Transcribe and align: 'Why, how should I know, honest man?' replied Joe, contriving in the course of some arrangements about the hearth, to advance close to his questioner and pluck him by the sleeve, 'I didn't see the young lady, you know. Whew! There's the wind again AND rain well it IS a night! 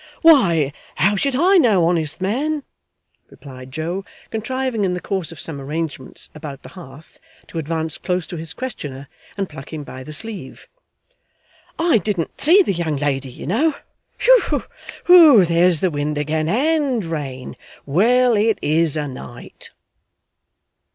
'Why, 0.23 0.73
how 0.95 1.15
should 1.15 1.35
I 1.35 1.57
know, 1.57 1.83
honest 1.85 2.19
man?' 2.19 2.63
replied 3.29 3.71
Joe, 3.71 4.03
contriving 4.31 4.83
in 4.83 4.95
the 4.95 4.99
course 4.99 5.31
of 5.31 5.39
some 5.39 5.61
arrangements 5.61 6.31
about 6.33 6.63
the 6.63 6.69
hearth, 6.69 7.19
to 7.49 7.59
advance 7.59 7.99
close 7.99 8.25
to 8.25 8.35
his 8.35 8.51
questioner 8.53 9.07
and 9.37 9.47
pluck 9.47 9.71
him 9.71 9.83
by 9.83 10.03
the 10.03 10.11
sleeve, 10.11 10.67
'I 11.77 11.99
didn't 11.99 12.41
see 12.41 12.63
the 12.63 12.73
young 12.73 12.95
lady, 12.97 13.29
you 13.29 13.45
know. 13.45 13.75
Whew! 15.05 15.45
There's 15.45 15.81
the 15.81 15.91
wind 15.91 16.17
again 16.17 16.49
AND 16.49 17.05
rain 17.05 17.55
well 17.85 18.35
it 18.35 18.57
IS 18.63 18.97
a 18.97 19.07
night! 19.07 19.69